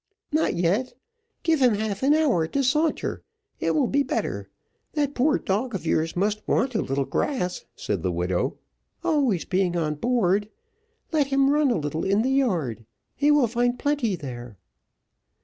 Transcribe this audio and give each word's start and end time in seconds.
"Not 0.31 0.55
yet, 0.55 0.55
not 0.55 0.55
yet 0.87 0.93
give 1.43 1.61
him 1.61 1.75
half 1.75 2.01
an 2.01 2.15
hour 2.15 2.47
to 2.47 2.63
saunter, 2.63 3.21
it 3.59 3.75
will 3.75 3.85
be 3.85 4.01
better. 4.01 4.49
That 4.93 5.13
poor 5.13 5.37
dog 5.37 5.75
of 5.75 5.85
yours 5.85 6.15
must 6.15 6.41
want 6.47 6.73
a 6.73 6.81
little 6.81 7.05
grass," 7.05 7.65
said 7.75 8.01
the 8.01 8.11
widow, 8.11 8.57
"always 9.03 9.45
being 9.45 9.77
on 9.77 9.93
board. 9.93 10.49
Let 11.11 11.27
him 11.27 11.51
run 11.51 11.69
a 11.69 11.77
little 11.77 12.03
in 12.03 12.23
the 12.23 12.31
yard, 12.31 12.83
he 13.15 13.29
will 13.29 13.45
find 13.45 13.77
plenty 13.77 14.15
there." 14.15 14.57